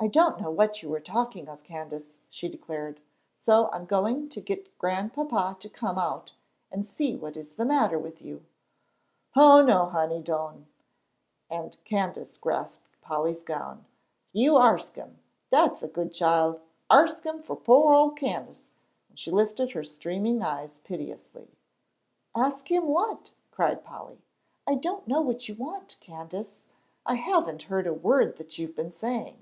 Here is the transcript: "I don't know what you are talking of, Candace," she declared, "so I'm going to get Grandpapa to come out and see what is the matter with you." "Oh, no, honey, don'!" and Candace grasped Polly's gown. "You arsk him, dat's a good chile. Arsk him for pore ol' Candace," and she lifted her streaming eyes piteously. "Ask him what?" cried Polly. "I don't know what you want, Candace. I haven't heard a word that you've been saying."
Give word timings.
"I 0.00 0.08
don't 0.08 0.40
know 0.40 0.50
what 0.50 0.82
you 0.82 0.92
are 0.94 0.98
talking 1.00 1.48
of, 1.48 1.62
Candace," 1.62 2.14
she 2.28 2.48
declared, 2.48 3.00
"so 3.32 3.70
I'm 3.72 3.84
going 3.84 4.28
to 4.30 4.40
get 4.40 4.76
Grandpapa 4.76 5.56
to 5.60 5.68
come 5.68 5.96
out 5.96 6.32
and 6.72 6.84
see 6.84 7.14
what 7.14 7.36
is 7.36 7.54
the 7.54 7.64
matter 7.64 8.00
with 8.00 8.20
you." 8.20 8.44
"Oh, 9.36 9.62
no, 9.62 9.86
honey, 9.90 10.20
don'!" 10.20 10.66
and 11.48 11.76
Candace 11.84 12.36
grasped 12.36 13.00
Polly's 13.00 13.44
gown. 13.44 13.84
"You 14.32 14.54
arsk 14.56 14.96
him, 14.96 15.20
dat's 15.52 15.84
a 15.84 15.88
good 15.88 16.12
chile. 16.12 16.58
Arsk 16.90 17.22
him 17.24 17.40
for 17.40 17.54
pore 17.54 17.94
ol' 17.94 18.10
Candace," 18.10 18.66
and 19.08 19.16
she 19.16 19.30
lifted 19.30 19.70
her 19.70 19.84
streaming 19.84 20.42
eyes 20.42 20.80
piteously. 20.82 21.46
"Ask 22.34 22.68
him 22.72 22.88
what?" 22.88 23.34
cried 23.52 23.84
Polly. 23.84 24.20
"I 24.66 24.74
don't 24.74 25.06
know 25.06 25.20
what 25.20 25.48
you 25.48 25.54
want, 25.54 25.96
Candace. 26.00 26.60
I 27.06 27.14
haven't 27.14 27.64
heard 27.64 27.86
a 27.86 27.94
word 27.94 28.36
that 28.38 28.58
you've 28.58 28.74
been 28.74 28.90
saying." 28.90 29.38